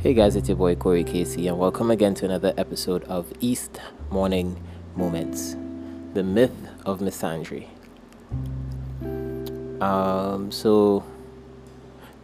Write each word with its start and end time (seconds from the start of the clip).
Hey 0.00 0.14
guys, 0.14 0.36
it's 0.36 0.48
your 0.48 0.56
boy 0.56 0.76
Corey 0.76 1.02
Casey, 1.02 1.48
and 1.48 1.58
welcome 1.58 1.90
again 1.90 2.14
to 2.14 2.24
another 2.24 2.54
episode 2.56 3.02
of 3.04 3.32
East 3.40 3.80
Morning 4.10 4.56
Moments 4.94 5.56
The 6.14 6.22
Myth 6.22 6.54
of 6.86 7.00
Misandry. 7.00 7.66
Um, 9.82 10.52
so, 10.52 11.02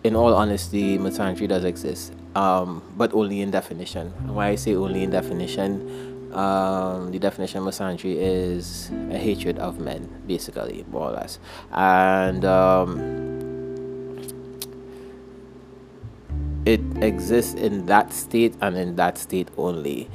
in 0.04 0.14
all 0.14 0.34
honesty, 0.34 0.98
misandry 0.98 1.48
does 1.48 1.64
exist, 1.64 2.12
um, 2.36 2.80
but 2.96 3.12
only 3.12 3.40
in 3.40 3.50
definition. 3.50 4.12
And 4.20 4.36
why 4.36 4.50
I 4.50 4.54
say 4.54 4.76
only 4.76 5.02
in 5.02 5.10
definition, 5.10 6.30
um, 6.32 7.10
the 7.10 7.18
definition 7.18 7.58
of 7.58 7.64
misandry 7.64 8.14
is 8.18 8.92
a 9.10 9.18
hatred 9.18 9.58
of 9.58 9.80
men, 9.80 10.22
basically, 10.28 10.84
more 10.92 11.08
or 11.08 11.12
less. 11.14 11.40
And 11.72 12.44
it 16.66 16.80
exists 17.02 17.54
in 17.54 17.86
that 17.86 18.12
state 18.12 18.54
and 18.60 18.76
in 18.76 18.96
that 18.96 19.18
state 19.18 19.48
only. 19.56 20.08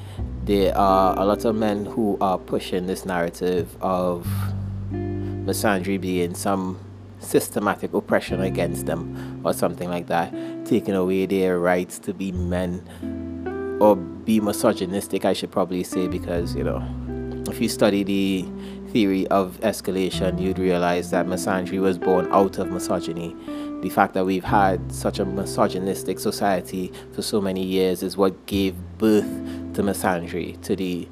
There 0.46 0.76
are 0.76 1.18
a 1.18 1.26
lot 1.26 1.46
of 1.46 1.56
men 1.56 1.86
who 1.86 2.18
are 2.22 2.38
pushing 2.38 2.88
this 2.88 3.06
narrative 3.06 3.76
of 3.82 4.28
misandry 4.92 6.02
being 6.02 6.34
some 6.34 6.80
systematic 7.20 7.94
oppression 7.94 8.42
against 8.42 8.86
them 8.86 9.42
or 9.44 9.54
something 9.54 9.90
like 9.90 10.08
that, 10.08 10.34
taking 10.66 10.96
away 10.96 11.26
their 11.26 11.60
rights 11.60 12.00
to 12.00 12.14
be 12.14 12.32
men 12.32 13.78
or 13.80 13.96
be 13.96 14.40
misogynistic, 14.40 15.26
I 15.26 15.34
should 15.34 15.52
probably 15.52 15.84
say, 15.84 16.08
because 16.08 16.56
you 16.56 16.64
know, 16.64 16.84
if 17.50 17.62
you 17.62 17.70
study 17.70 18.04
the 18.04 18.46
theory 18.92 19.28
of 19.28 19.60
escalation, 19.62 20.42
you'd 20.42 20.60
realize 20.60 21.12
that 21.12 21.28
misandry 21.28 21.80
was 21.80 21.98
born 21.98 22.28
out 22.32 22.58
of 22.58 22.72
misogyny 22.72 23.36
the 23.82 23.90
fact 23.90 24.14
that 24.14 24.26
we've 24.26 24.44
had 24.44 24.92
such 24.92 25.20
a 25.20 25.26
misogynistic 25.26 26.20
society 26.20 26.92
for 27.14 27.22
so 27.22 27.40
many 27.40 27.64
years 27.64 28.04
is 28.04 28.18
what 28.18 28.46
gave 28.46 28.76
birth 28.98 29.30
to 29.74 29.82
misandry, 29.82 30.62
to 30.64 30.76
the 30.76 31.08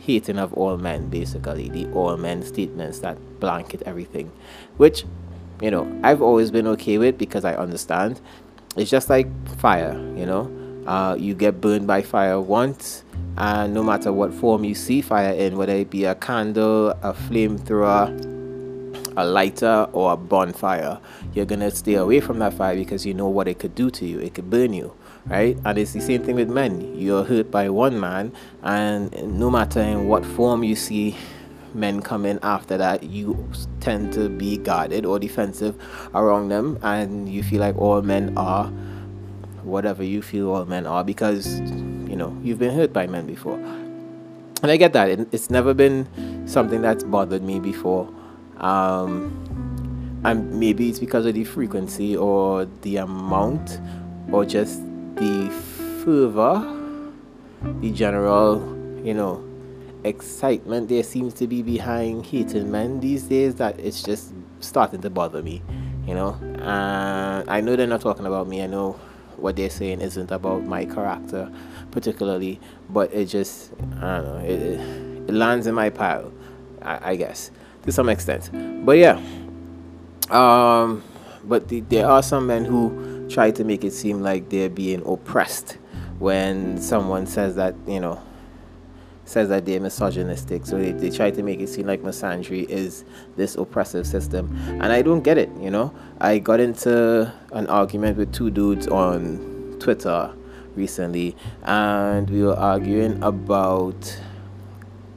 hating 0.00 0.38
of 0.38 0.52
all 0.54 0.76
men, 0.76 1.08
basically, 1.08 1.68
the 1.68 1.90
all 1.92 2.16
men 2.16 2.42
statements 2.42 3.00
that 3.00 3.18
blanket 3.40 3.82
everything, 3.86 4.30
which, 4.76 5.04
you 5.60 5.70
know, 5.70 6.00
I've 6.02 6.22
always 6.22 6.50
been 6.50 6.66
okay 6.68 6.98
with 6.98 7.18
because 7.18 7.44
I 7.44 7.54
understand. 7.54 8.20
It's 8.76 8.90
just 8.90 9.10
like 9.10 9.28
fire, 9.58 9.94
you 10.16 10.26
know, 10.26 10.50
uh, 10.86 11.14
you 11.18 11.34
get 11.34 11.60
burned 11.60 11.86
by 11.86 12.02
fire 12.02 12.40
once, 12.40 13.04
and 13.36 13.74
no 13.74 13.82
matter 13.82 14.12
what 14.12 14.32
form 14.32 14.64
you 14.64 14.74
see 14.74 15.00
fire 15.00 15.32
in, 15.32 15.56
whether 15.56 15.74
it 15.74 15.90
be 15.90 16.04
a 16.04 16.14
candle, 16.14 16.90
a 16.90 17.12
flamethrower, 17.12 18.31
a 19.16 19.24
lighter 19.24 19.86
or 19.92 20.12
a 20.12 20.16
bonfire, 20.16 20.98
you're 21.34 21.46
gonna 21.46 21.70
stay 21.70 21.94
away 21.94 22.20
from 22.20 22.38
that 22.38 22.54
fire 22.54 22.74
because 22.74 23.04
you 23.06 23.14
know 23.14 23.28
what 23.28 23.48
it 23.48 23.58
could 23.58 23.74
do 23.74 23.90
to 23.90 24.06
you. 24.06 24.18
It 24.18 24.34
could 24.34 24.50
burn 24.50 24.72
you, 24.72 24.94
right? 25.26 25.56
And 25.64 25.78
it's 25.78 25.92
the 25.92 26.00
same 26.00 26.22
thing 26.22 26.36
with 26.36 26.48
men. 26.48 26.96
You're 26.98 27.24
hurt 27.24 27.50
by 27.50 27.68
one 27.68 27.98
man, 27.98 28.32
and 28.62 29.12
no 29.38 29.50
matter 29.50 29.80
in 29.80 30.08
what 30.08 30.24
form 30.24 30.64
you 30.64 30.76
see 30.76 31.16
men 31.74 32.02
come 32.02 32.26
in 32.26 32.38
after 32.42 32.76
that, 32.76 33.02
you 33.02 33.48
tend 33.80 34.12
to 34.12 34.28
be 34.28 34.58
guarded 34.58 35.06
or 35.06 35.18
defensive 35.18 35.76
around 36.14 36.48
them, 36.48 36.78
and 36.82 37.28
you 37.28 37.42
feel 37.42 37.60
like 37.60 37.76
all 37.76 38.02
men 38.02 38.36
are 38.36 38.70
whatever 39.62 40.02
you 40.02 40.20
feel 40.20 40.50
all 40.50 40.64
men 40.64 40.86
are 40.86 41.04
because 41.04 41.60
you 41.60 42.16
know 42.16 42.36
you've 42.42 42.58
been 42.58 42.74
hurt 42.74 42.92
by 42.92 43.06
men 43.06 43.26
before. 43.26 43.58
And 44.62 44.70
I 44.70 44.76
get 44.76 44.92
that. 44.92 45.08
It's 45.32 45.50
never 45.50 45.74
been 45.74 46.06
something 46.46 46.82
that's 46.82 47.02
bothered 47.02 47.42
me 47.42 47.58
before 47.58 48.08
um, 48.62 50.20
and 50.24 50.52
maybe 50.58 50.88
it's 50.88 51.00
because 51.00 51.26
of 51.26 51.34
the 51.34 51.44
frequency 51.44 52.16
or 52.16 52.66
the 52.82 52.96
amount 52.96 53.80
or 54.30 54.44
just 54.44 54.80
the 55.16 55.50
fervor, 56.04 56.60
the 57.80 57.90
general, 57.90 58.60
you 59.04 59.14
know, 59.14 59.44
excitement 60.04 60.88
there 60.88 61.02
seems 61.02 61.34
to 61.34 61.46
be 61.46 61.62
behind 61.62 62.26
hating 62.26 62.70
men 62.70 63.00
these 63.00 63.24
days 63.24 63.56
that 63.56 63.78
it's 63.78 64.02
just 64.02 64.32
starting 64.60 65.00
to 65.00 65.10
bother 65.10 65.42
me, 65.42 65.62
you 66.06 66.14
know. 66.14 66.34
And 66.40 67.48
I 67.50 67.60
know 67.60 67.76
they're 67.76 67.86
not 67.86 68.00
talking 68.00 68.26
about 68.26 68.48
me. 68.48 68.62
I 68.62 68.66
know 68.66 68.92
what 69.36 69.56
they're 69.56 69.70
saying 69.70 70.00
isn't 70.00 70.30
about 70.30 70.64
my 70.64 70.84
character 70.84 71.50
particularly, 71.90 72.60
but 72.88 73.12
it 73.12 73.26
just 73.26 73.72
I 74.00 74.18
don't 74.18 74.24
know 74.24 74.38
it, 74.38 75.28
it 75.28 75.34
lands 75.34 75.66
in 75.66 75.74
my 75.74 75.90
pile, 75.90 76.32
I, 76.80 77.10
I 77.10 77.16
guess 77.16 77.50
to 77.82 77.92
some 77.92 78.08
extent. 78.08 78.50
But 78.84 78.98
yeah, 78.98 79.20
um, 80.30 81.02
but 81.44 81.68
the, 81.68 81.80
there 81.80 82.06
are 82.06 82.22
some 82.22 82.46
men 82.46 82.64
who 82.64 83.28
try 83.28 83.50
to 83.50 83.64
make 83.64 83.84
it 83.84 83.92
seem 83.92 84.20
like 84.20 84.48
they're 84.48 84.70
being 84.70 85.02
oppressed 85.06 85.78
when 86.18 86.80
someone 86.80 87.26
says 87.26 87.56
that 87.56 87.74
you 87.86 88.00
know 88.00 88.20
says 89.24 89.48
that 89.48 89.64
they're 89.64 89.80
misogynistic. 89.80 90.66
So 90.66 90.78
they, 90.78 90.92
they 90.92 91.10
try 91.10 91.30
to 91.30 91.42
make 91.42 91.60
it 91.60 91.68
seem 91.68 91.86
like 91.86 92.02
misandry 92.02 92.68
is 92.68 93.04
this 93.36 93.54
oppressive 93.54 94.06
system. 94.06 94.54
And 94.68 94.86
I 94.86 95.00
don't 95.00 95.22
get 95.22 95.38
it, 95.38 95.50
you 95.60 95.70
know. 95.70 95.94
I 96.20 96.38
got 96.38 96.60
into 96.60 97.32
an 97.52 97.66
argument 97.68 98.18
with 98.18 98.32
two 98.32 98.50
dudes 98.50 98.88
on 98.88 99.76
Twitter 99.80 100.34
recently 100.74 101.36
and 101.64 102.28
we 102.30 102.42
were 102.42 102.56
arguing 102.56 103.22
about 103.22 104.20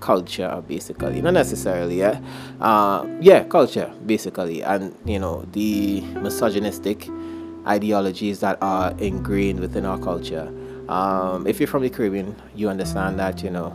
culture 0.06 0.64
basically. 0.68 1.20
Not 1.20 1.34
necessarily 1.34 2.00
yeah. 2.00 2.22
Uh, 2.62 3.08
yeah 3.20 3.44
culture 3.46 3.92
basically. 4.06 4.64
And 4.64 4.96
you 5.04 5.18
know 5.18 5.46
the 5.52 6.02
misogynistic 6.22 7.10
ideologies 7.66 8.40
that 8.42 8.60
are 8.62 8.94
ingrained 9.00 9.60
within 9.60 9.84
our 9.86 9.98
culture. 9.98 10.48
Um, 10.88 11.48
if 11.48 11.60
you're 11.60 11.68
from 11.68 11.82
the 11.82 11.90
caribbean 11.90 12.36
you 12.56 12.70
understand 12.70 13.18
that 13.18 13.42
you 13.42 13.50
know 13.50 13.70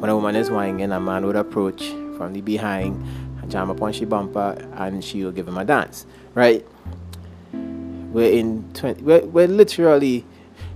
when 0.00 0.08
a 0.08 0.16
woman 0.16 0.34
is 0.34 0.50
wining 0.50 0.90
a 0.90 0.98
man 0.98 1.26
would 1.26 1.36
approach 1.36 1.82
from 2.16 2.32
the 2.32 2.40
behind 2.40 3.04
jam 3.48 3.68
upon 3.68 3.92
she 3.92 4.06
bumper 4.06 4.56
and 4.76 5.04
she 5.04 5.24
will 5.24 5.32
give 5.32 5.46
him 5.46 5.58
a 5.58 5.64
dance 5.64 6.06
right? 6.34 6.64
We're 7.52 8.32
in 8.32 8.64
20 8.72 9.02
we're, 9.02 9.26
we're 9.26 9.46
literally 9.46 10.24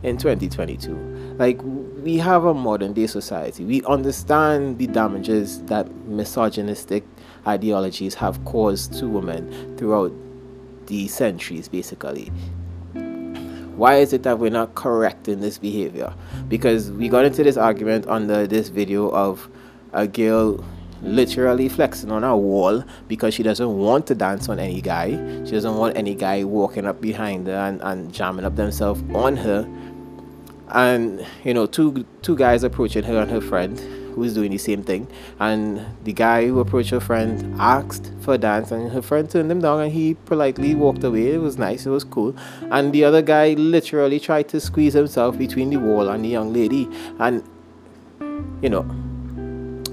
in 0.03 0.19
2022 0.19 1.31
like 1.42 1.60
we 2.04 2.19
have 2.19 2.44
a 2.44 2.54
modern 2.54 2.92
day 2.92 3.08
society. 3.08 3.64
We 3.64 3.82
understand 3.82 4.78
the 4.78 4.86
damages 4.86 5.60
that 5.62 5.92
misogynistic 6.06 7.03
ideologies 7.48 8.14
have 8.14 8.44
caused 8.44 8.94
to 9.00 9.08
women 9.08 9.76
throughout 9.76 10.12
the 10.86 11.08
centuries, 11.08 11.66
basically. 11.69 12.30
Why 13.75 13.97
is 13.97 14.12
it 14.12 14.22
that 14.22 14.38
we're 14.38 14.53
not 14.53 14.76
correcting 14.76 15.41
this 15.41 15.58
behavior? 15.58 16.14
Because 16.47 16.92
we 16.92 17.08
got 17.08 17.25
into 17.25 17.42
this 17.42 17.56
argument 17.56 18.06
under 18.06 18.47
this 18.47 18.69
video 18.69 19.10
of 19.10 19.48
a 19.92 20.06
girl 20.06 20.64
literally 21.03 21.69
flexing 21.69 22.12
on 22.12 22.22
a 22.22 22.36
wall 22.36 22.84
because 23.09 23.34
she 23.34 23.42
doesn't 23.42 23.76
want 23.76 24.06
to 24.06 24.14
dance 24.14 24.48
on 24.48 24.60
any 24.60 24.80
guy. 24.80 25.10
She 25.44 25.50
doesn't 25.50 25.76
want 25.76 25.97
any 25.97 26.14
guy 26.14 26.44
walking 26.44 26.86
up 26.86 27.00
behind 27.00 27.48
her 27.48 27.56
and, 27.56 27.80
and 27.82 28.14
jamming 28.14 28.44
up 28.44 28.54
themselves 28.54 29.03
on 29.12 29.36
her 29.38 29.66
and 30.72 31.25
you 31.44 31.55
know 31.55 31.66
two 31.66 32.05
two 32.22 32.37
guys 32.37 32.65
approaching 32.65 33.03
her 33.03 33.21
and 33.21 33.31
her 33.31 33.41
friend 33.41 33.78
who's 34.15 34.34
doing 34.34 34.50
the 34.50 34.59
same 34.59 34.83
thing 34.83 35.06
and 35.41 35.84
the 36.05 36.12
guy 36.12 36.47
who 36.47 36.60
approached 36.60 36.91
her 36.91 37.00
friend 37.00 37.55
asked 37.59 38.12
for 38.21 38.34
a 38.34 38.38
dance 38.38 38.71
and 38.71 38.91
her 38.93 39.00
friend 39.00 39.31
turned 39.31 39.50
him 39.50 39.60
down 39.60 39.81
and 39.81 39.93
he 39.93 40.15
politely 40.27 40.75
walked 40.75 41.03
away 41.03 41.33
it 41.33 41.41
was 41.41 41.56
nice 41.56 41.87
it 41.87 41.91
was 41.91 42.05
cool 42.05 42.34
and 42.71 42.93
the 42.93 43.05
other 43.05 43.22
guy 43.22 43.55
literally 43.55 44.21
tried 44.21 44.49
to 44.49 44.60
squeeze 44.60 44.93
himself 44.93 45.38
between 45.38 45.71
the 45.71 45.78
wall 45.78 46.09
and 46.09 46.25
the 46.25 46.28
young 46.28 46.53
lady 46.53 46.89
and 47.19 47.43
you 48.62 48.69
know 48.69 48.84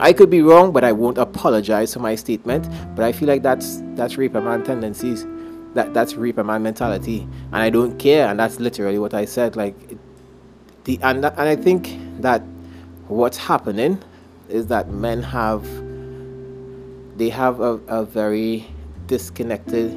I 0.01 0.13
could 0.13 0.29
be 0.29 0.41
wrong, 0.41 0.71
but 0.71 0.85
I 0.85 0.93
won't 0.93 1.17
apologize 1.17 1.93
for 1.93 1.99
my 1.99 2.15
statement. 2.15 2.69
But 2.95 3.03
I 3.03 3.11
feel 3.11 3.27
like 3.27 3.43
that's 3.43 3.81
that's 3.95 4.17
reaper 4.17 4.39
man 4.39 4.63
tendencies. 4.63 5.25
That 5.73 5.93
that's 5.93 6.15
reaper 6.15 6.41
man 6.41 6.63
mentality, 6.63 7.27
and 7.51 7.57
I 7.57 7.69
don't 7.69 7.99
care. 7.99 8.29
And 8.29 8.39
that's 8.39 8.61
literally 8.61 8.97
what 8.97 9.13
I 9.13 9.25
said. 9.25 9.57
Like 9.57 9.75
the 10.89 10.99
and, 11.03 11.23
and 11.23 11.39
I 11.39 11.55
think 11.55 11.97
that 12.21 12.41
what's 13.07 13.37
happening 13.37 14.01
is 14.49 14.67
that 14.67 14.89
men 14.89 15.21
have 15.21 15.63
they 17.17 17.29
have 17.29 17.59
a, 17.59 17.73
a 17.87 18.05
very 18.05 18.65
disconnected 19.05 19.93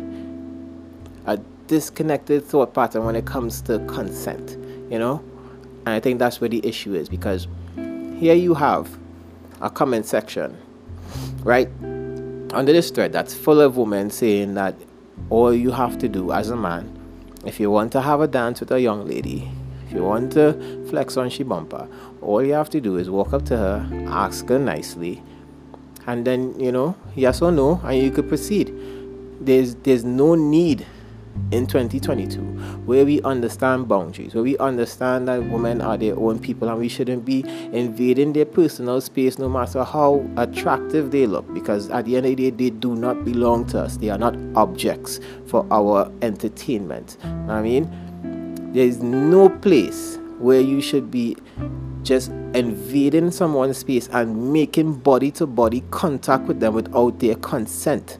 a 1.26 1.38
disconnected 1.66 2.44
thought 2.44 2.74
pattern 2.74 3.04
when 3.04 3.16
it 3.16 3.24
comes 3.24 3.62
to 3.62 3.78
consent 3.86 4.58
you 4.90 4.98
know? 4.98 5.24
And 5.86 5.94
i 5.94 6.00
think 6.00 6.18
that's 6.18 6.40
where 6.40 6.50
the 6.50 6.64
issue 6.66 6.94
is 6.94 7.08
because 7.08 7.48
here 7.74 8.34
you 8.34 8.54
have 8.54 8.98
a 9.60 9.70
comment 9.70 10.04
section 10.06 10.56
right? 11.42 11.68
Under 12.52 12.72
this 12.72 12.90
thread 12.90 13.12
that's 13.12 13.34
full 13.34 13.60
of 13.60 13.76
women 13.78 14.10
saying 14.10 14.54
that 14.54 14.74
all 15.30 15.54
you 15.54 15.70
have 15.70 15.96
to 15.98 16.08
do 16.08 16.32
as 16.32 16.50
a 16.50 16.56
man 16.56 16.84
if 17.46 17.58
you 17.58 17.70
want 17.70 17.92
to 17.92 18.00
have 18.02 18.20
a 18.20 18.28
dance 18.28 18.60
with 18.60 18.70
a 18.70 18.80
young 18.80 19.06
lady 19.08 19.50
if 19.92 19.96
you 19.96 20.04
want 20.04 20.32
to 20.32 20.54
flex 20.88 21.18
on 21.18 21.28
she 21.28 21.42
bumper, 21.42 21.86
all 22.22 22.42
you 22.42 22.54
have 22.54 22.70
to 22.70 22.80
do 22.80 22.96
is 22.96 23.10
walk 23.10 23.34
up 23.34 23.44
to 23.44 23.56
her, 23.58 24.06
ask 24.08 24.48
her 24.48 24.58
nicely, 24.58 25.22
and 26.06 26.26
then 26.26 26.58
you 26.58 26.72
know, 26.72 26.96
yes 27.14 27.42
or 27.42 27.52
no, 27.52 27.78
and 27.84 28.02
you 28.02 28.10
could 28.10 28.26
proceed. 28.26 28.74
There's 29.38 29.74
there's 29.74 30.02
no 30.02 30.34
need 30.34 30.86
in 31.50 31.66
2022 31.66 32.40
where 32.86 33.04
we 33.04 33.20
understand 33.20 33.86
boundaries, 33.86 34.34
where 34.34 34.42
we 34.42 34.56
understand 34.56 35.28
that 35.28 35.44
women 35.50 35.82
are 35.82 35.98
their 35.98 36.18
own 36.18 36.38
people 36.38 36.70
and 36.70 36.78
we 36.78 36.88
shouldn't 36.88 37.26
be 37.26 37.44
invading 37.74 38.32
their 38.32 38.46
personal 38.46 38.98
space 38.98 39.38
no 39.38 39.46
matter 39.46 39.84
how 39.84 40.26
attractive 40.38 41.10
they 41.10 41.26
look 41.26 41.52
because 41.52 41.90
at 41.90 42.06
the 42.06 42.16
end 42.16 42.24
of 42.24 42.36
the 42.36 42.50
day 42.50 42.50
they 42.50 42.70
do 42.70 42.94
not 42.94 43.26
belong 43.26 43.66
to 43.66 43.80
us. 43.80 43.98
They 43.98 44.08
are 44.08 44.18
not 44.18 44.34
objects 44.56 45.20
for 45.46 45.66
our 45.70 46.10
entertainment. 46.22 47.18
I 47.22 47.60
mean, 47.60 47.90
there 48.72 48.86
is 48.86 49.02
no 49.02 49.48
place 49.48 50.19
where 50.38 50.60
you 50.60 50.80
should 50.80 51.10
be 51.10 51.36
just 52.02 52.30
invading 52.54 53.30
someone's 53.30 53.78
space 53.78 54.08
and 54.08 54.52
making 54.52 54.94
body 54.94 55.30
to 55.30 55.46
body 55.46 55.84
contact 55.90 56.44
with 56.44 56.60
them 56.60 56.74
without 56.74 57.19
their 57.20 57.34
consent. 57.36 58.19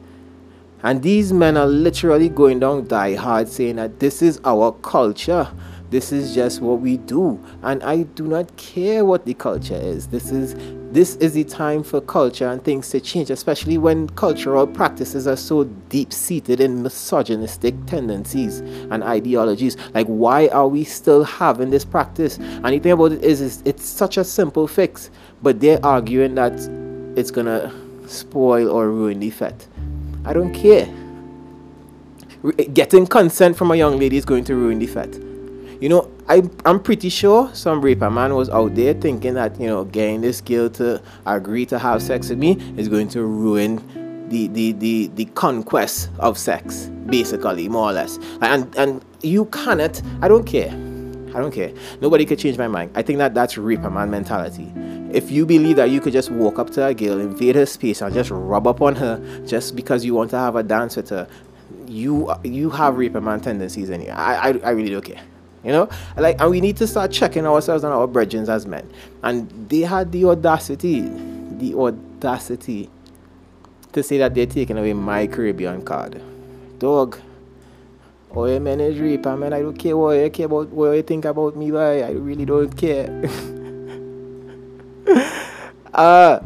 And 0.83 1.03
these 1.03 1.33
men 1.33 1.57
are 1.57 1.67
literally 1.67 2.29
going 2.29 2.61
down 2.61 2.87
die 2.87 3.15
hard 3.15 3.49
saying 3.49 3.77
that 3.77 4.01
this 4.01 4.21
is 4.21 4.41
our 4.45 4.73
culture. 4.73 5.49
This 5.91 6.13
is 6.13 6.35
just 6.35 6.61
what 6.61 6.81
we 6.81 6.97
do. 6.97 7.43
And 7.63 7.83
I 7.83 8.03
do 8.03 8.27
not 8.27 8.57
care 8.57 9.05
what 9.05 9.25
the 9.25 9.35
culture 9.35 9.75
is. 9.77 10.09
This 10.09 10.31
is 10.31 10.55
this 10.93 11.17
is 11.17 11.33
the 11.33 11.45
time 11.45 11.83
for 11.83 12.03
culture 12.03 12.47
and 12.49 12.63
things 12.63 12.91
to 12.91 13.01
change, 13.01 13.31
especially 13.31 13.79
when 13.79 14.11
cultural 14.11 14.67
practices 14.67 15.27
are 15.27 15.37
so 15.37 15.65
deep 15.89 16.13
seated 16.13 16.61
in 16.61 16.83
misogynistic 16.83 17.75
tendencies 17.87 18.61
and 18.61 19.03
ideologies. 19.03 19.79
Like, 19.95 20.07
why 20.07 20.49
are 20.49 20.69
we 20.69 20.85
still 20.85 21.25
having 21.25 21.71
this 21.71 21.85
practice? 21.85 22.37
And 22.37 22.67
the 22.67 22.79
thing 22.79 22.93
about 22.93 23.13
it 23.13 23.25
is, 23.25 23.41
is 23.41 23.63
it's 23.65 23.87
such 23.87 24.19
a 24.19 24.25
simple 24.25 24.69
fix, 24.69 25.11
but 25.43 25.61
they're 25.61 25.85
arguing 25.85 26.35
that 26.35 26.53
it's 27.17 27.31
gonna 27.31 27.73
spoil 28.07 28.69
or 28.69 28.91
ruin 28.91 29.21
the 29.21 29.29
effect. 29.29 29.69
I 30.27 30.35
don't 30.35 30.53
care. 30.53 30.87
Getting 32.75 33.07
consent 33.07 33.57
from 33.57 33.71
a 33.71 33.77
young 33.77 33.99
lady 33.99 34.19
is 34.19 34.27
going 34.27 34.45
to 34.45 34.55
ruin 34.55 34.79
the 34.79 34.87
fat. 34.87 35.32
You 35.83 35.89
know, 35.89 36.09
I, 36.29 36.45
I'm 36.65 36.79
pretty 36.81 37.09
sure 37.09 37.53
some 37.53 37.81
raper 37.81 38.09
man 38.09 38.37
was 38.37 38.49
out 38.49 38.77
there 38.77 38.95
thinking 38.95 39.35
that, 39.35 39.61
you 39.61 39.67
know, 39.67 39.85
getting 39.85 40.21
this 40.21 40.41
girl 40.41 40.71
to 40.71 41.03
agree 41.27 41.67
to 41.67 41.77
have 41.77 42.01
sex 42.01 42.29
with 42.29 42.39
me 42.39 42.53
is 42.77 42.87
going 42.87 43.09
to 43.09 43.25
ruin 43.25 44.29
the, 44.29 44.47
the, 44.47 44.71
the, 44.75 45.09
the 45.17 45.25
conquest 45.35 46.09
of 46.21 46.39
sex, 46.39 46.87
basically, 47.07 47.69
more 47.69 47.91
or 47.91 47.95
less. 47.95 48.21
And, 48.43 48.73
and 48.77 49.05
you 49.23 49.47
cannot, 49.47 50.01
I 50.21 50.29
don't 50.29 50.45
care. 50.45 50.71
I 51.35 51.41
don't 51.41 51.53
care. 51.53 51.73
Nobody 52.01 52.27
could 52.27 52.39
change 52.39 52.59
my 52.59 52.69
mind. 52.69 52.93
I 52.95 53.03
think 53.03 53.19
that 53.19 53.35
that's 53.35 53.59
raper 53.59 53.91
man 53.91 54.09
mentality. 54.09 54.73
If 55.13 55.33
you 55.33 55.45
believe 55.45 55.75
that 55.77 55.91
you 55.91 56.01
could 56.01 56.13
just 56.13 56.31
walk 56.31 56.61
up 56.61 56.71
to 56.75 56.87
a 56.87 56.95
girl, 56.95 57.19
invade 57.19 57.57
her 57.57 57.67
space, 57.67 58.03
and 58.03 58.15
just 58.15 58.31
rub 58.31 58.69
up 58.69 58.83
on 58.83 58.95
her 58.95 59.21
just 59.49 59.75
because 59.75 60.05
you 60.05 60.15
want 60.15 60.31
to 60.31 60.39
have 60.39 60.55
a 60.55 60.63
dance 60.63 60.95
with 60.95 61.09
her, 61.09 61.27
you 61.89 62.33
you 62.45 62.71
have 62.71 62.99
rape 62.99 63.15
man 63.15 63.41
tendencies 63.41 63.91
in 63.91 64.03
you. 64.03 64.11
I, 64.11 64.51
I, 64.51 64.61
I 64.63 64.71
really 64.71 64.91
don't 64.91 65.05
care. 65.05 65.21
You 65.65 65.71
know, 65.71 65.89
like, 66.17 66.41
and 66.41 66.51
we 66.51 66.61
need 66.61 66.77
to 66.79 66.87
start 66.89 67.13
checking 67.13 67.47
ourselves 67.47 67.85
and 67.85 67.93
our 67.93 68.09
brethren 68.09 68.49
as 68.49 68.67
men. 68.67 68.91
And 69.23 69.69
they 69.69 69.81
had 69.81 70.11
the 70.11 70.25
audacity, 70.25 71.03
the 71.03 71.75
audacity 71.75 72.91
to 73.93 74.03
say 74.03 74.19
that 74.19 74.35
they're 74.35 74.47
taking 74.47 74.77
away 74.77 74.93
my 74.93 75.29
Caribbean 75.29 75.83
card. 75.83 76.21
Dog, 76.79 77.21
oh, 78.33 78.47
your 78.47 78.59
man 78.59 78.81
is 78.81 78.99
raper, 78.99 79.37
man. 79.37 79.53
I 79.53 79.61
don't 79.61 79.77
care 79.77 79.97
what 79.97 80.13
you 80.13 80.31
care 80.31 80.47
about, 80.47 80.69
what 80.71 80.93
you 80.93 81.03
think 81.03 81.27
about 81.27 81.57
me, 81.57 81.71
boy. 81.71 82.03
I 82.03 82.11
really 82.11 82.45
don't 82.45 82.77
care. 82.77 83.07
uh, 85.95 86.41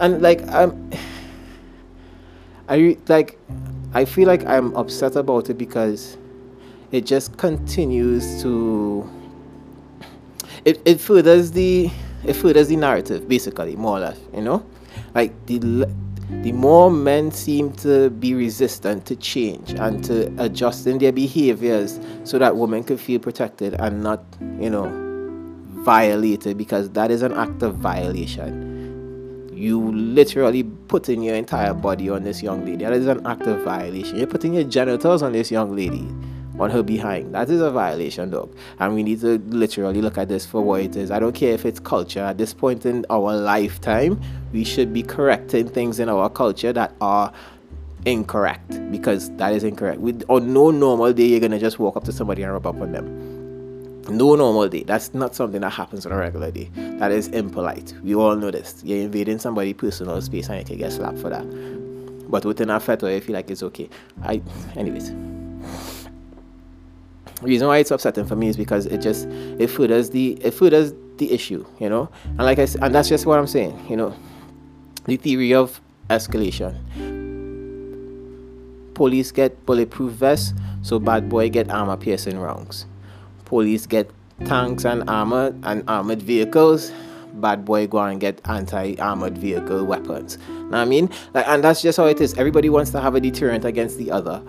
and 0.00 0.22
like 0.22 0.42
I'm, 0.48 0.90
I 2.68 2.96
like, 3.06 3.38
I 3.94 4.04
feel 4.04 4.26
like 4.26 4.44
I'm 4.44 4.74
upset 4.74 5.14
about 5.14 5.50
it 5.50 5.54
because 5.54 6.16
it 6.92 7.06
just 7.06 7.36
continues 7.36 8.42
to. 8.42 9.08
It 10.64 10.80
it 10.84 11.00
furthers 11.00 11.52
the 11.52 11.90
it 12.24 12.34
furthers 12.34 12.68
the 12.68 12.76
narrative 12.76 13.28
basically 13.28 13.76
more 13.76 13.98
or 13.98 14.00
less, 14.00 14.18
you 14.34 14.42
know, 14.42 14.64
like 15.14 15.32
the 15.46 15.86
the 16.42 16.52
more 16.52 16.90
men 16.90 17.30
seem 17.30 17.72
to 17.72 18.10
be 18.10 18.34
resistant 18.34 19.06
to 19.06 19.14
change 19.16 19.72
and 19.74 20.02
to 20.04 20.32
adjusting 20.42 20.98
their 20.98 21.12
behaviors 21.12 22.00
so 22.24 22.38
that 22.38 22.56
women 22.56 22.82
could 22.82 22.98
feel 22.98 23.20
protected 23.20 23.74
and 23.74 24.02
not, 24.02 24.24
you 24.60 24.68
know, 24.68 24.90
violated 25.84 26.58
because 26.58 26.90
that 26.90 27.12
is 27.12 27.22
an 27.22 27.32
act 27.32 27.62
of 27.62 27.76
violation. 27.76 29.48
You 29.54 29.92
literally 29.92 30.64
putting 30.64 31.22
your 31.22 31.36
entire 31.36 31.72
body 31.72 32.10
on 32.10 32.24
this 32.24 32.42
young 32.42 32.64
lady. 32.66 32.84
That 32.84 32.92
is 32.92 33.06
an 33.06 33.24
act 33.24 33.42
of 33.42 33.62
violation. 33.62 34.16
You're 34.16 34.26
putting 34.26 34.54
your 34.54 34.64
genitals 34.64 35.22
on 35.22 35.32
this 35.32 35.50
young 35.50 35.76
lady, 35.76 36.06
on 36.58 36.70
her 36.70 36.82
behind. 36.82 37.34
That 37.34 37.50
is 37.50 37.60
a 37.60 37.70
violation, 37.70 38.30
dog. 38.30 38.54
And 38.78 38.94
we 38.94 39.02
need 39.02 39.20
to 39.20 39.38
literally 39.48 40.00
look 40.00 40.18
at 40.18 40.28
this 40.28 40.46
for 40.46 40.62
what 40.62 40.80
it 40.80 40.96
is. 40.96 41.10
I 41.10 41.18
don't 41.18 41.34
care 41.34 41.52
if 41.52 41.64
it's 41.64 41.80
culture. 41.80 42.20
At 42.20 42.38
this 42.38 42.54
point 42.54 42.86
in 42.86 43.04
our 43.10 43.36
lifetime, 43.36 44.20
we 44.52 44.64
should 44.64 44.92
be 44.92 45.02
correcting 45.02 45.68
things 45.68 46.00
in 46.00 46.08
our 46.08 46.28
culture 46.30 46.72
that 46.72 46.94
are 47.00 47.32
incorrect 48.04 48.90
because 48.90 49.30
that 49.36 49.52
is 49.52 49.64
incorrect. 49.64 50.00
With 50.00 50.24
on 50.28 50.52
no 50.52 50.70
normal 50.70 51.12
day, 51.12 51.26
you're 51.26 51.40
gonna 51.40 51.58
just 51.58 51.78
walk 51.78 51.96
up 51.96 52.04
to 52.04 52.12
somebody 52.12 52.42
and 52.42 52.52
rub 52.52 52.66
up 52.66 52.80
on 52.80 52.92
them 52.92 53.36
no 54.08 54.34
normal 54.36 54.68
day. 54.68 54.82
That's 54.84 55.14
not 55.14 55.34
something 55.34 55.60
that 55.60 55.70
happens 55.70 56.06
on 56.06 56.12
a 56.12 56.16
regular 56.16 56.50
day. 56.50 56.70
That 56.74 57.10
is 57.12 57.28
impolite. 57.28 57.94
We 58.02 58.14
all 58.14 58.36
know 58.36 58.50
this. 58.50 58.80
You're 58.84 59.00
invading 59.00 59.38
somebody's 59.38 59.74
personal 59.74 60.20
space 60.20 60.48
and 60.48 60.58
you 60.58 60.64
can 60.64 60.78
get 60.78 60.92
slapped 60.92 61.18
for 61.18 61.30
that. 61.30 61.44
But 62.30 62.44
within 62.44 62.70
a 62.70 62.80
fetwa, 62.80 63.14
I 63.14 63.20
feel 63.20 63.34
like 63.34 63.50
it's 63.50 63.62
okay. 63.62 63.88
I, 64.22 64.42
anyways. 64.74 65.12
Reason 67.42 67.66
why 67.66 67.78
it's 67.78 67.90
upsetting 67.90 68.24
for 68.24 68.36
me 68.36 68.48
is 68.48 68.56
because 68.56 68.86
it 68.86 68.98
just 68.98 69.26
it 69.26 69.68
furthers 69.68 70.10
the 70.10 70.32
it 70.42 70.52
furthers 70.52 70.92
the 71.18 71.32
issue, 71.32 71.64
you 71.78 71.88
know. 71.88 72.08
And 72.24 72.38
like 72.38 72.58
I 72.58 72.64
said, 72.64 72.82
and 72.82 72.94
that's 72.94 73.08
just 73.08 73.26
what 73.26 73.38
I'm 73.38 73.46
saying, 73.46 73.86
you 73.88 73.96
know. 73.96 74.14
The 75.04 75.16
theory 75.16 75.54
of 75.54 75.80
escalation. 76.10 76.74
Police 78.94 79.30
get 79.30 79.66
bulletproof 79.66 80.12
vests, 80.12 80.54
so 80.82 80.98
bad 80.98 81.28
boy 81.28 81.50
get 81.50 81.70
armor 81.70 81.96
piercing 81.96 82.38
rounds 82.38 82.86
police 83.46 83.86
get 83.86 84.10
tanks 84.44 84.84
and 84.84 85.08
armor 85.08 85.54
and 85.62 85.82
armored 85.88 86.20
vehicles 86.20 86.92
bad 87.34 87.64
boy 87.64 87.86
go 87.86 87.98
and 87.98 88.20
get 88.20 88.40
anti-armored 88.46 89.38
vehicle 89.38 89.84
weapons 89.84 90.36
know 90.70 90.78
i 90.78 90.84
mean 90.84 91.08
like 91.32 91.46
and 91.48 91.64
that's 91.64 91.80
just 91.80 91.96
how 91.96 92.04
it 92.04 92.20
is 92.20 92.34
everybody 92.34 92.68
wants 92.68 92.90
to 92.90 93.00
have 93.00 93.14
a 93.14 93.20
deterrent 93.20 93.64
against 93.64 93.96
the 93.98 94.10
other 94.10 94.42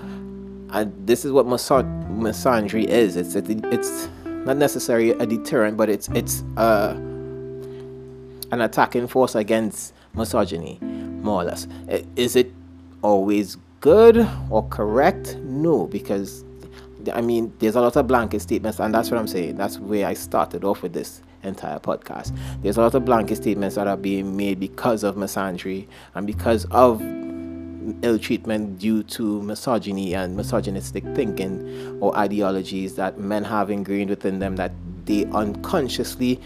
and 0.71 1.07
this 1.07 1.23
is 1.25 1.31
what 1.31 1.45
misandry 1.45 2.85
is 2.85 3.15
it's 3.15 3.35
it's 3.35 4.09
not 4.25 4.57
necessarily 4.57 5.11
a 5.11 5.25
deterrent 5.25 5.77
but 5.77 5.89
it's 5.89 6.07
it's 6.09 6.43
uh, 6.57 6.93
an 8.51 8.61
attacking 8.61 9.07
force 9.07 9.35
against 9.35 9.93
misogyny 10.13 10.79
more 10.81 11.41
or 11.41 11.45
less 11.45 11.67
is 12.15 12.35
it 12.35 12.51
always 13.01 13.57
good 13.79 14.27
or 14.49 14.67
correct 14.69 15.35
no 15.37 15.87
because 15.87 16.43
I 17.13 17.21
mean, 17.21 17.53
there's 17.59 17.75
a 17.75 17.81
lot 17.81 17.95
of 17.95 18.07
blanket 18.07 18.41
statements, 18.41 18.79
and 18.79 18.93
that's 18.93 19.11
what 19.11 19.19
I'm 19.19 19.27
saying. 19.27 19.55
That's 19.55 19.79
where 19.79 20.07
I 20.07 20.13
started 20.13 20.63
off 20.63 20.81
with 20.81 20.93
this 20.93 21.21
entire 21.43 21.79
podcast. 21.79 22.37
There's 22.61 22.77
a 22.77 22.81
lot 22.81 22.95
of 22.95 23.05
blanket 23.05 23.37
statements 23.37 23.75
that 23.75 23.87
are 23.87 23.97
being 23.97 24.35
made 24.35 24.59
because 24.59 25.03
of 25.03 25.15
misandry 25.15 25.87
and 26.15 26.27
because 26.27 26.65
of 26.71 27.01
ill 28.01 28.19
treatment 28.19 28.79
due 28.79 29.03
to 29.03 29.41
misogyny 29.41 30.13
and 30.13 30.35
misogynistic 30.35 31.03
thinking 31.15 31.97
or 32.01 32.15
ideologies 32.17 32.95
that 32.95 33.17
men 33.19 33.43
have 33.43 33.69
ingrained 33.69 34.09
within 34.09 34.39
them 34.39 34.55
that 34.55 34.71
they 35.05 35.25
unconsciously 35.25 36.39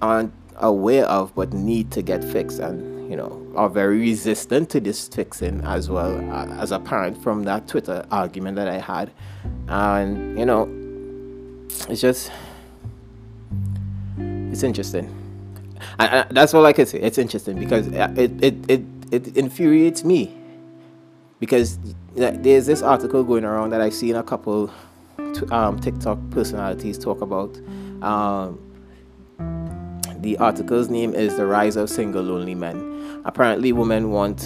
aren't 0.00 0.32
aware 0.56 1.04
of 1.06 1.34
but 1.34 1.52
need 1.52 1.90
to 1.90 2.02
get 2.02 2.22
fixed 2.22 2.58
and 2.58 3.10
you 3.10 3.16
know 3.16 3.46
are 3.56 3.68
very 3.68 3.98
resistant 3.98 4.70
to 4.70 4.80
this 4.80 5.08
fixing 5.08 5.60
as 5.62 5.90
well 5.90 6.16
uh, 6.32 6.46
as 6.60 6.70
apparent 6.70 7.20
from 7.22 7.44
that 7.44 7.66
twitter 7.66 8.06
argument 8.10 8.56
that 8.56 8.68
i 8.68 8.78
had. 8.78 9.10
And 9.68 10.38
you 10.38 10.44
know 10.44 10.68
it's 11.88 12.00
just 12.00 12.30
it's 14.50 14.62
interesting. 14.62 15.16
That's 15.98 16.54
all 16.54 16.66
i 16.66 16.72
can 16.72 16.86
say. 16.86 16.98
It's 16.98 17.18
interesting 17.18 17.58
because 17.58 17.86
it 17.86 18.44
it 18.44 18.70
it, 18.70 18.82
it 19.10 19.36
infuriates 19.36 20.04
me 20.04 20.36
because 21.40 21.78
there's 22.14 22.66
this 22.66 22.82
article 22.82 23.24
going 23.24 23.44
around 23.44 23.70
that 23.70 23.80
i've 23.80 23.94
seen 23.94 24.14
a 24.14 24.22
couple 24.22 24.70
um, 25.50 25.78
tiktok 25.80 26.18
personalities 26.30 26.98
talk 26.98 27.20
about 27.20 27.58
um, 28.02 28.58
the 30.20 30.36
article's 30.36 30.90
name 30.90 31.14
is 31.14 31.36
The 31.36 31.46
Rise 31.46 31.76
of 31.76 31.88
Single 31.88 32.22
Lonely 32.22 32.54
Men. 32.54 33.22
Apparently, 33.24 33.72
women 33.72 34.10
want 34.10 34.42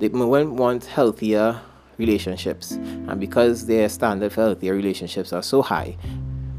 women 0.00 0.56
want 0.56 0.84
healthier 0.84 1.62
relationships, 1.96 2.72
and 2.72 3.18
because 3.18 3.66
their 3.66 3.88
standard 3.88 4.32
for 4.34 4.42
healthier 4.42 4.74
relationships 4.74 5.32
are 5.32 5.42
so 5.42 5.62
high, 5.62 5.96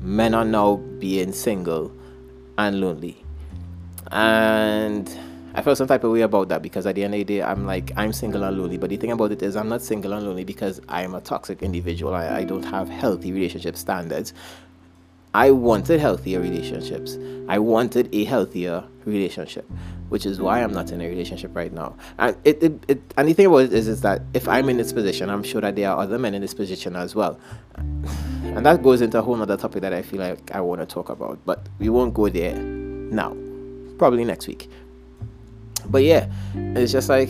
men 0.01 0.33
are 0.33 0.45
now 0.45 0.77
being 0.97 1.31
single 1.31 1.91
and 2.57 2.81
lonely. 2.81 3.23
And 4.11 5.07
I 5.57 5.61
felt 5.61 5.77
some 5.77 5.87
type 5.87 6.03
of 6.03 6.11
way 6.11 6.19
about 6.19 6.49
that 6.49 6.61
because 6.61 6.85
at 6.85 6.95
the 6.95 7.03
end 7.05 7.13
of 7.13 7.19
the 7.19 7.23
day, 7.23 7.41
I'm 7.41 7.65
like, 7.65 7.93
I'm 7.95 8.11
single 8.11 8.43
and 8.43 8.57
lonely. 8.57 8.77
But 8.77 8.89
the 8.89 8.97
thing 8.97 9.11
about 9.11 9.31
it 9.31 9.41
is, 9.41 9.55
I'm 9.55 9.69
not 9.69 9.81
single 9.81 10.11
and 10.11 10.25
lonely 10.25 10.43
because 10.43 10.81
I'm 10.89 11.15
a 11.15 11.21
toxic 11.21 11.63
individual. 11.63 12.13
I, 12.13 12.39
I 12.39 12.43
don't 12.43 12.63
have 12.63 12.89
healthy 12.89 13.31
relationship 13.31 13.77
standards. 13.77 14.33
I 15.33 15.51
wanted 15.51 16.01
healthier 16.01 16.41
relationships. 16.41 17.17
I 17.47 17.59
wanted 17.59 18.13
a 18.13 18.25
healthier 18.25 18.83
relationship, 19.05 19.69
which 20.09 20.25
is 20.25 20.41
why 20.41 20.61
I'm 20.61 20.73
not 20.73 20.91
in 20.91 20.99
a 20.99 21.07
relationship 21.07 21.55
right 21.55 21.71
now. 21.71 21.95
And 22.17 22.35
it, 22.43 22.61
it, 22.61 22.83
it 22.89 23.01
and 23.15 23.29
the 23.29 23.33
thing 23.33 23.45
about 23.45 23.59
it 23.59 23.73
is, 23.73 23.87
is 23.87 24.01
that 24.01 24.23
if 24.33 24.49
I'm 24.49 24.67
in 24.67 24.75
this 24.75 24.91
position, 24.91 25.29
I'm 25.29 25.43
sure 25.43 25.61
that 25.61 25.77
there 25.77 25.89
are 25.89 25.99
other 25.99 26.19
men 26.19 26.35
in 26.35 26.41
this 26.41 26.53
position 26.53 26.97
as 26.97 27.15
well. 27.15 27.39
And 27.75 28.65
that 28.65 28.83
goes 28.83 28.99
into 28.99 29.19
a 29.19 29.21
whole 29.21 29.41
other 29.41 29.55
topic 29.55 29.81
that 29.83 29.93
I 29.93 30.01
feel 30.01 30.19
like 30.19 30.51
I 30.51 30.59
want 30.59 30.81
to 30.81 30.85
talk 30.85 31.09
about, 31.09 31.39
but 31.45 31.65
we 31.79 31.87
won't 31.87 32.13
go 32.13 32.27
there 32.27 32.57
now. 32.57 33.35
Probably 33.97 34.25
next 34.25 34.47
week. 34.47 34.69
But 35.89 36.03
yeah, 36.03 36.29
it's 36.55 36.91
just 36.91 37.09
like 37.09 37.29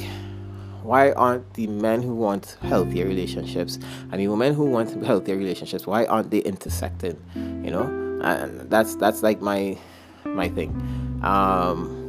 why 0.85 1.11
aren't 1.13 1.51
the 1.55 1.65
men 1.65 2.03
who 2.03 2.13
want 2.13 2.57
healthier 2.61 3.07
relationships 3.07 3.79
and 4.11 4.21
the 4.21 4.27
women 4.27 4.53
who 4.53 4.65
want 4.65 5.03
healthier 5.03 5.35
relationships 5.35 5.87
why 5.87 6.05
aren't 6.05 6.29
they 6.29 6.39
intersecting 6.39 7.17
you 7.63 7.71
know? 7.71 7.83
And 8.21 8.69
that's 8.69 8.95
that's 8.95 9.23
like 9.23 9.41
my 9.41 9.77
my 10.23 10.47
thing. 10.47 10.69
Um 11.23 12.03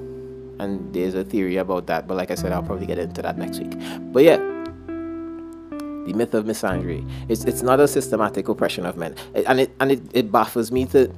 and 0.59 0.93
there's 0.95 1.15
a 1.15 1.25
theory 1.25 1.57
about 1.57 1.87
that 1.87 2.07
but 2.07 2.17
like 2.17 2.31
i 2.31 2.35
said 2.35 2.51
i'll 2.51 2.63
probably 2.63 2.87
get 2.87 2.99
into 2.99 3.23
that 3.23 3.37
next 3.39 3.59
week. 3.61 3.75
But 4.13 4.25
yeah 4.25 4.37
the 6.07 6.13
myth 6.15 6.35
of 6.35 6.45
misandry 6.45 7.09
it's 7.29 7.45
it's 7.45 7.63
not 7.63 7.81
a 7.81 7.89
systematic 7.89 8.49
oppression 8.49 8.85
of 8.85 8.97
men. 8.97 9.15
And 9.47 9.61
it 9.61 9.71
and 9.81 9.93
it, 9.93 10.03
it 10.13 10.31
baffles 10.31 10.71
me 10.71 10.85
to 10.87 11.11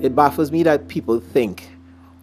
it 0.00 0.14
baffles 0.14 0.52
me 0.52 0.62
that 0.62 0.88
people 0.88 1.20
think 1.20 1.71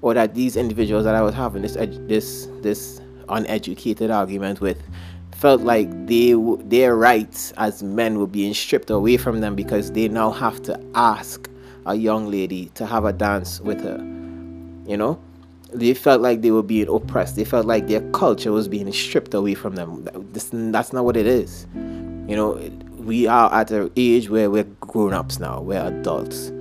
or 0.01 0.13
that 0.13 0.34
these 0.34 0.56
individuals 0.56 1.03
that 1.03 1.15
i 1.15 1.22
was 1.22 1.34
having 1.34 1.62
this 1.62 1.75
this 2.08 2.48
this 2.62 3.01
uneducated 3.29 4.10
argument 4.10 4.60
with 4.62 4.82
felt 5.39 5.62
like 5.62 5.89
they 6.08 6.34
their 6.65 6.96
rights 6.96 7.53
as 7.58 7.82
men 7.82 8.20
were 8.20 8.27
being 8.27 8.53
stripped 8.53 8.89
away 8.89 9.15
from 9.15 9.39
them 9.39 9.56
because 9.56 9.91
they 9.94 10.08
now 10.08 10.32
have 10.32 10.62
to 10.62 10.77
ask 10.96 11.50
a 11.86 11.96
young 11.96 12.29
lady 12.29 12.65
to 12.75 12.86
have 12.86 13.06
a 13.06 13.13
dance 13.13 13.62
with 13.62 13.82
her. 13.82 13.98
You 14.86 14.98
know, 14.98 15.20
they 15.74 15.94
felt 15.94 16.22
like 16.22 16.41
they 16.41 16.51
were 16.51 16.63
being 16.63 16.89
oppressed. 16.89 17.36
They 17.36 17.46
felt 17.46 17.65
like 17.65 17.88
their 17.88 18.01
culture 18.12 18.51
was 18.51 18.68
being 18.68 18.91
stripped 18.91 19.34
away 19.34 19.53
from 19.53 19.75
them. 19.75 20.08
This, 20.34 20.50
that's 20.51 20.91
not 20.91 21.06
what 21.06 21.15
it 21.15 21.25
is. 21.25 21.68
You 21.74 22.36
know, 22.36 22.72
we 22.98 23.27
are 23.27 23.51
at 23.53 23.72
an 23.72 23.91
age 23.96 24.29
where 24.29 24.50
we're 24.50 24.65
grown 24.82 25.13
ups 25.13 25.39
now. 25.39 25.62
We're 25.62 25.82
adults. 25.82 26.51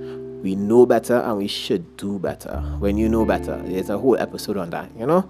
We 0.41 0.55
know 0.55 0.85
better 0.85 1.15
and 1.15 1.37
we 1.37 1.47
should 1.47 1.97
do 1.97 2.19
better. 2.19 2.59
When 2.79 2.97
you 2.97 3.09
know 3.09 3.25
better, 3.25 3.61
there's 3.65 3.89
a 3.89 3.97
whole 3.97 4.17
episode 4.17 4.57
on 4.57 4.69
that. 4.69 4.89
You 4.97 5.05
know, 5.05 5.29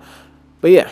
but 0.61 0.71
yeah. 0.71 0.89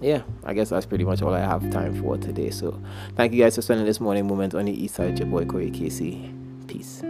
yeah, 0.00 0.22
I 0.44 0.54
guess 0.54 0.70
that's 0.70 0.86
pretty 0.86 1.04
much 1.04 1.22
all 1.22 1.34
I 1.34 1.40
have 1.40 1.70
time 1.70 2.00
for 2.00 2.16
today. 2.16 2.50
So, 2.50 2.80
thank 3.16 3.32
you 3.32 3.42
guys 3.42 3.56
for 3.56 3.62
spending 3.62 3.86
this 3.86 4.00
morning 4.00 4.26
moment 4.26 4.54
on 4.54 4.64
the 4.64 4.72
east 4.72 4.94
side. 4.94 5.18
Your 5.18 5.28
boy 5.28 5.44
Corey 5.44 5.70
Casey. 5.70 6.32
Peace. 6.66 7.02